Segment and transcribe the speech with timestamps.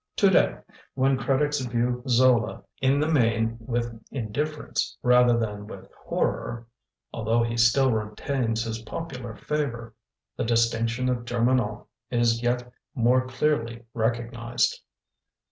[0.15, 0.55] To day,
[0.95, 6.65] when critics view Zola In the main with indifference rather than with horror,
[7.13, 9.93] although he still retains his popular favour,
[10.37, 14.81] the distinction of Germinal is yet more clearly recognized.